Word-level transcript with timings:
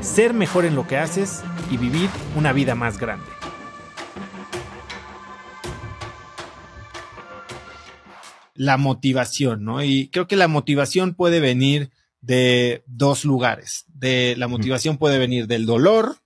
ser 0.00 0.34
mejor 0.34 0.64
en 0.64 0.74
lo 0.74 0.86
que 0.86 0.96
haces 0.96 1.42
y 1.70 1.76
vivir 1.76 2.08
una 2.36 2.52
vida 2.52 2.74
más 2.74 2.98
grande. 2.98 3.26
La 8.54 8.76
motivación, 8.76 9.64
¿no? 9.64 9.82
Y 9.82 10.08
creo 10.08 10.26
que 10.26 10.36
la 10.36 10.48
motivación 10.48 11.14
puede 11.14 11.40
venir 11.40 11.90
de 12.20 12.82
dos 12.86 13.24
lugares. 13.24 13.84
De 13.88 14.34
la 14.36 14.48
motivación 14.48 14.98
puede 14.98 15.18
venir 15.18 15.46
del 15.46 15.66
dolor, 15.66 16.16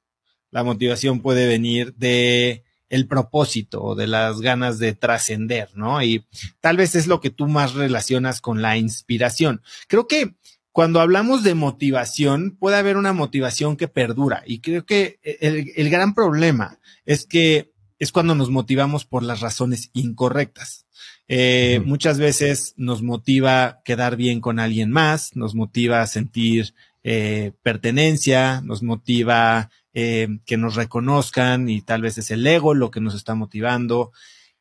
la 0.51 0.65
motivación 0.65 1.21
puede 1.21 1.47
venir 1.47 1.95
de 1.95 2.65
el 2.89 3.07
propósito 3.07 3.83
o 3.83 3.95
de 3.95 4.07
las 4.07 4.43
ganas 4.43 4.79
de 4.79 4.93
trascender, 4.93 5.71
¿no? 5.75 6.03
Y 6.03 6.27
tal 6.61 6.77
vez 6.77 6.95
es 6.95 7.07
lo 7.07 7.21
que 7.23 7.31
tú 7.31 7.49
más 7.49 7.73
relacionas 7.73 8.43
con 8.43 8.61
la 8.61 8.77
inspiración. 8.77 9.63
Creo 9.89 10.07
que 10.07 10.35
cuando 10.73 11.01
hablamos 11.01 11.43
de 11.43 11.55
motivación, 11.55 12.57
puede 12.59 12.77
haber 12.77 12.97
una 12.97 13.13
motivación 13.13 13.77
que 13.77 13.89
perdura. 13.89 14.43
Y 14.47 14.61
creo 14.61 14.87
que 14.87 15.21
el, 15.23 15.91
gran 15.91 16.15
problema 16.15 16.79
es 17.05 17.27
que 17.27 17.73
es 17.99 18.11
cuando 18.11 18.35
nos 18.35 18.51
motivamos 18.51 19.05
por 19.05 19.23
las 19.23 19.41
razones 19.41 19.91
incorrectas. 19.93 20.87
Eh, 21.29 21.81
muchas 21.85 22.19
veces 22.19 22.75
nos 22.77 23.03
motiva 23.03 23.81
quedar 23.85 24.17
bien 24.17 24.41
con 24.41 24.59
alguien 24.59 24.91
más, 24.91 25.37
nos 25.37 25.55
motiva 25.55 26.07
sentir 26.07 26.75
eh, 27.05 27.53
pertenencia, 27.63 28.61
nos 28.63 28.83
motiva 28.83 29.71
eh, 29.93 30.29
que 30.47 30.57
nos 30.57 30.75
reconozcan 30.75 31.69
y 31.69 31.83
tal 31.83 32.01
vez 32.01 32.17
es 32.17 32.31
el 32.31 32.47
ego 32.47 32.75
lo 32.75 32.91
que 32.91 33.01
nos 33.01 33.15
está 33.15 33.35
motivando. 33.35 34.13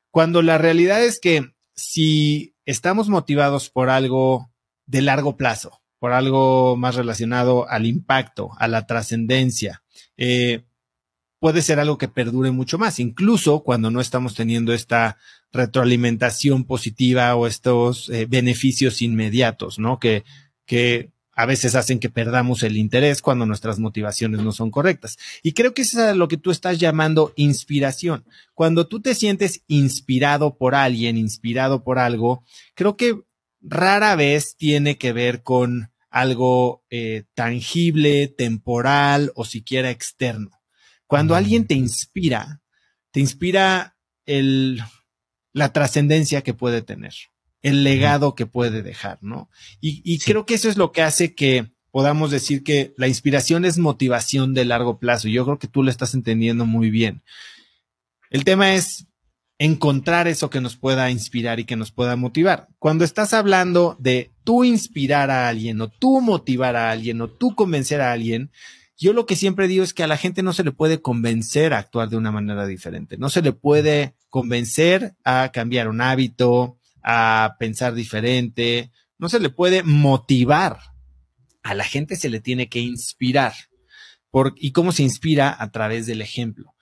Cuando 0.09 0.41
la 0.41 0.58
realidad 0.58 1.03
es 1.03 1.21
que 1.21 1.53
si 1.73 2.53
estamos 2.66 3.08
motivados 3.08 3.69
por 3.69 3.89
algo 3.89 4.52
de 4.86 5.02
largo 5.02 5.38
plazo, 5.38 5.81
por 6.02 6.13
algo 6.13 6.75
más 6.77 6.95
relacionado 6.95 7.69
al 7.69 7.85
impacto, 7.85 8.49
a 8.57 8.67
la 8.67 8.88
trascendencia. 8.88 9.83
Eh, 10.17 10.63
puede 11.38 11.61
ser 11.61 11.80
algo 11.80 11.99
que 11.99 12.08
perdure 12.08 12.49
mucho 12.49 12.80
más, 12.80 12.99
incluso 12.99 13.59
cuando 13.59 13.91
no 13.91 14.02
estamos 14.02 14.33
teniendo 14.33 14.73
esta 14.73 15.17
retroalimentación 15.52 16.66
positiva 16.66 17.35
o 17.35 17.45
estos 17.45 18.09
eh, 18.09 18.25
beneficios 18.27 19.03
inmediatos, 19.03 19.77
¿no? 19.77 19.99
Que, 19.99 20.23
que 20.66 21.11
a 21.33 21.45
veces 21.45 21.75
hacen 21.75 21.99
que 21.99 22.09
perdamos 22.09 22.63
el 22.63 22.77
interés 22.77 23.21
cuando 23.21 23.45
nuestras 23.45 23.77
motivaciones 23.77 24.41
no 24.41 24.53
son 24.53 24.71
correctas. 24.71 25.19
Y 25.43 25.53
creo 25.53 25.75
que 25.75 25.83
es 25.83 25.93
lo 26.15 26.27
que 26.27 26.38
tú 26.38 26.49
estás 26.49 26.80
llamando 26.80 27.31
inspiración. 27.36 28.25
Cuando 28.55 28.88
tú 28.88 29.03
te 29.03 29.13
sientes 29.13 29.61
inspirado 29.67 30.58
por 30.58 30.73
alguien, 30.73 31.15
inspirado 31.15 31.83
por 31.83 31.99
algo, 31.99 32.43
creo 32.73 32.97
que 32.97 33.21
rara 33.61 34.15
vez 34.15 34.55
tiene 34.58 34.97
que 34.97 35.13
ver 35.13 35.43
con 35.43 35.91
algo 36.12 36.84
eh, 36.90 37.23
tangible, 37.34 38.28
temporal 38.28 39.31
o 39.36 39.45
siquiera 39.45 39.90
externo. 39.90 40.52
Cuando 41.08 41.36
alguien 41.36 41.66
te 41.66 41.73
inspira, 41.73 42.62
te 43.12 43.22
inspira 43.22 43.98
el, 44.26 44.82
la 45.54 45.73
trascendencia 45.73 46.42
que 46.44 46.54
puede 46.54 46.82
tener, 46.82 47.14
el 47.61 47.83
legado 47.83 48.36
que 48.36 48.45
puede 48.45 48.82
dejar, 48.82 49.20
¿no? 49.21 49.50
Y, 49.80 50.02
y 50.05 50.20
creo 50.20 50.45
que 50.45 50.54
eso 50.54 50.70
es 50.70 50.77
lo 50.77 50.92
que 50.92 51.02
hace 51.02 51.33
que 51.33 51.71
podamos 51.92 52.32
decir 52.32 52.64
que 52.64 52.94
la 52.98 53.08
inspiración 53.08 53.66
es 53.66 53.77
motivación 53.77 54.54
de 54.54 54.66
largo 54.66 55.00
plazo. 55.00 55.27
Yo 55.27 55.45
creo 55.45 55.60
que 55.60 55.67
tú 55.67 55.83
lo 55.83 55.89
estás 55.89 56.14
entendiendo 56.14 56.66
muy 56.66 56.89
bien. 56.89 57.23
El 58.30 58.45
tema 58.45 58.73
es 58.73 59.08
encontrar 59.61 60.27
eso 60.27 60.49
que 60.49 60.60
nos 60.60 60.76
pueda 60.76 61.11
inspirar 61.11 61.60
y 61.60 61.66
que 61.66 61.76
nos 61.76 61.92
pueda 61.92 62.16
motivar. 62.16 62.67
Cuando 62.80 63.05
estás 63.05 63.32
hablando 63.32 63.95
de 63.99 64.32
tú 64.44 64.64
inspirar 64.64 65.30
a 65.30 65.48
alguien 65.48 65.80
o 65.82 65.88
tú 65.88 66.20
motivar 66.20 66.76
a 66.76 66.89
alguien 66.89 67.22
o 67.22 67.30
tú 67.30 67.54
convencer 67.54 68.02
a 68.02 68.11
alguien, 68.11 68.50
yo 68.98 69.14
lo 69.14 69.27
que 69.27 69.36
siempre 69.36 69.67
digo 69.67 69.83
es 69.83 69.94
que 69.94 70.02
a 70.02 70.08
la 70.08 70.17
gente 70.17 70.42
no 70.42 70.52
se 70.54 70.64
le 70.64 70.71
puede 70.71 71.04
convencer 71.04 71.76
a 71.76 71.77
actuar 71.77 72.10
de 72.10 72.17
una 72.17 72.32
manera 72.32 72.66
diferente. 72.66 73.20
No 73.20 73.30
se 73.30 73.44
le 73.44 73.54
puede 73.54 74.16
convencer 74.32 75.14
a 75.23 75.52
cambiar 75.54 75.89
un 75.89 76.02
hábito, 76.02 76.80
a 77.04 77.55
pensar 77.60 77.94
diferente. 77.94 78.89
No 79.20 79.30
se 79.30 79.39
le 79.39 79.52
puede 79.52 79.83
motivar. 79.83 80.80
A 81.61 81.76
la 81.76 81.83
gente 81.83 82.16
se 82.16 82.30
le 82.30 82.39
tiene 82.39 82.67
que 82.67 82.80
inspirar. 82.80 83.54
Por, 84.32 84.55
¿Y 84.58 84.71
cómo 84.71 84.92
se 84.92 85.04
inspira? 85.04 85.55
A 85.55 85.70
través 85.70 86.08
del 86.08 86.23
ejemplo. 86.23 86.73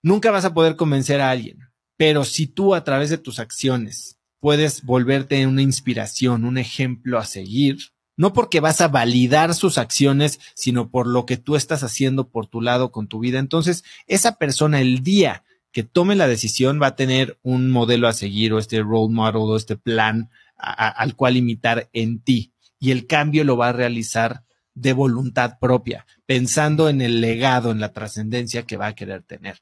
Nunca 0.00 0.30
vas 0.30 0.46
a 0.46 0.54
poder 0.54 0.76
convencer 0.76 1.20
a 1.20 1.30
alguien 1.30 1.67
pero 1.98 2.24
si 2.24 2.46
tú 2.46 2.74
a 2.74 2.84
través 2.84 3.10
de 3.10 3.18
tus 3.18 3.40
acciones 3.40 4.18
puedes 4.40 4.84
volverte 4.84 5.46
una 5.46 5.62
inspiración, 5.62 6.44
un 6.44 6.56
ejemplo 6.56 7.18
a 7.18 7.26
seguir, 7.26 7.78
no 8.16 8.32
porque 8.32 8.60
vas 8.60 8.80
a 8.80 8.88
validar 8.88 9.52
sus 9.52 9.78
acciones, 9.78 10.40
sino 10.54 10.90
por 10.90 11.08
lo 11.08 11.26
que 11.26 11.36
tú 11.36 11.56
estás 11.56 11.82
haciendo 11.82 12.30
por 12.30 12.46
tu 12.46 12.60
lado 12.60 12.92
con 12.92 13.08
tu 13.08 13.18
vida. 13.18 13.40
Entonces, 13.40 13.84
esa 14.06 14.36
persona 14.36 14.80
el 14.80 15.02
día 15.02 15.42
que 15.72 15.82
tome 15.82 16.14
la 16.14 16.28
decisión 16.28 16.80
va 16.80 16.88
a 16.88 16.96
tener 16.96 17.38
un 17.42 17.70
modelo 17.70 18.06
a 18.08 18.12
seguir 18.12 18.52
o 18.52 18.58
este 18.58 18.80
role 18.80 19.12
model 19.12 19.42
o 19.42 19.56
este 19.56 19.76
plan 19.76 20.30
al 20.56 21.14
cual 21.16 21.36
imitar 21.36 21.90
en 21.92 22.20
ti. 22.20 22.52
Y 22.78 22.92
el 22.92 23.08
cambio 23.08 23.42
lo 23.42 23.56
va 23.56 23.68
a 23.68 23.72
realizar 23.72 24.44
de 24.74 24.92
voluntad 24.92 25.58
propia, 25.60 26.06
pensando 26.26 26.88
en 26.88 27.00
el 27.00 27.20
legado, 27.20 27.72
en 27.72 27.80
la 27.80 27.92
trascendencia 27.92 28.62
que 28.62 28.76
va 28.76 28.86
a 28.86 28.94
querer 28.94 29.24
tener 29.24 29.60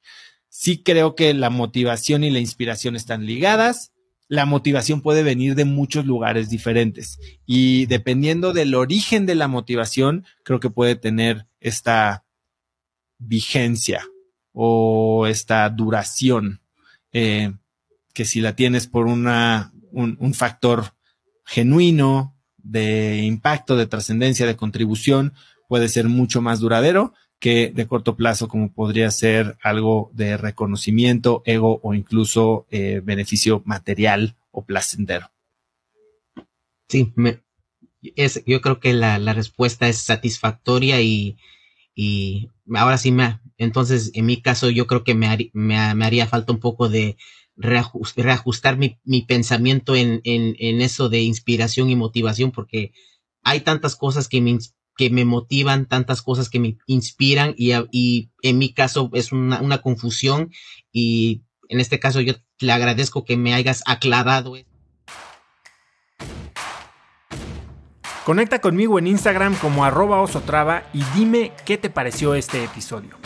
sí 0.58 0.82
creo 0.82 1.14
que 1.14 1.34
la 1.34 1.50
motivación 1.50 2.24
y 2.24 2.30
la 2.30 2.38
inspiración 2.38 2.96
están 2.96 3.26
ligadas. 3.26 3.92
La 4.26 4.46
motivación 4.46 5.02
puede 5.02 5.22
venir 5.22 5.54
de 5.54 5.66
muchos 5.66 6.06
lugares 6.06 6.48
diferentes 6.48 7.18
y 7.44 7.84
dependiendo 7.86 8.54
del 8.54 8.74
origen 8.74 9.26
de 9.26 9.34
la 9.34 9.48
motivación, 9.48 10.24
creo 10.44 10.58
que 10.58 10.70
puede 10.70 10.96
tener 10.96 11.46
esta 11.60 12.24
vigencia 13.18 14.02
o 14.52 15.26
esta 15.26 15.68
duración, 15.68 16.62
eh, 17.12 17.52
que 18.14 18.24
si 18.24 18.40
la 18.40 18.56
tienes 18.56 18.86
por 18.86 19.06
una, 19.06 19.74
un, 19.92 20.16
un 20.18 20.32
factor 20.32 20.94
genuino 21.44 22.34
de 22.56 23.18
impacto, 23.24 23.76
de 23.76 23.86
trascendencia, 23.86 24.46
de 24.46 24.56
contribución, 24.56 25.34
puede 25.68 25.88
ser 25.88 26.08
mucho 26.08 26.40
más 26.40 26.60
duradero 26.60 27.12
que 27.38 27.70
de 27.74 27.86
corto 27.86 28.16
plazo, 28.16 28.48
como 28.48 28.72
podría 28.72 29.10
ser 29.10 29.56
algo 29.62 30.10
de 30.14 30.36
reconocimiento, 30.36 31.42
ego 31.44 31.80
o 31.82 31.94
incluso 31.94 32.66
eh, 32.70 33.00
beneficio 33.04 33.62
material 33.64 34.36
o 34.50 34.64
placentero. 34.64 35.30
Sí, 36.88 37.12
me, 37.16 37.42
es, 38.14 38.42
yo 38.46 38.60
creo 38.60 38.80
que 38.80 38.92
la, 38.92 39.18
la 39.18 39.32
respuesta 39.32 39.88
es 39.88 39.98
satisfactoria 39.98 41.00
y, 41.00 41.36
y, 41.94 42.50
ahora 42.74 42.98
sí 42.98 43.10
me, 43.10 43.40
entonces 43.58 44.12
en 44.14 44.26
mi 44.26 44.40
caso 44.40 44.70
yo 44.70 44.86
creo 44.86 45.04
que 45.04 45.14
me, 45.14 45.50
me, 45.52 45.76
haría 45.78 46.26
falta 46.26 46.52
un 46.52 46.60
poco 46.60 46.88
de 46.88 47.16
reajustar 47.56 48.76
mi, 48.76 48.98
mi 49.04 49.22
pensamiento 49.22 49.96
en, 49.96 50.20
en, 50.24 50.56
en, 50.58 50.80
eso 50.82 51.08
de 51.08 51.22
inspiración 51.22 51.88
y 51.88 51.96
motivación 51.96 52.52
porque 52.52 52.92
hay 53.42 53.60
tantas 53.60 53.96
cosas 53.96 54.28
que 54.28 54.40
me, 54.40 54.58
que 54.96 55.10
me 55.10 55.24
motivan, 55.24 55.86
tantas 55.86 56.22
cosas 56.22 56.48
que 56.48 56.60
me 56.60 56.78
inspiran 56.86 57.54
y, 57.56 57.72
y 57.90 58.30
en 58.42 58.58
mi 58.58 58.72
caso 58.72 59.10
es 59.12 59.32
una, 59.32 59.60
una, 59.60 59.78
confusión 59.78 60.50
y 60.92 61.42
en 61.68 61.80
este 61.80 61.98
caso 61.98 62.20
yo 62.20 62.34
le 62.60 62.72
agradezco 62.72 63.24
que 63.24 63.36
me 63.36 63.54
hayas 63.54 63.82
aclarado. 63.86 64.54
Conecta 68.24 68.60
conmigo 68.60 68.98
en 68.98 69.06
Instagram 69.06 69.54
como 69.56 69.84
arroba 69.84 70.20
osotrava 70.20 70.82
y 70.92 71.02
dime 71.14 71.52
qué 71.64 71.78
te 71.78 71.90
pareció 71.90 72.34
este 72.34 72.64
episodio. 72.64 73.25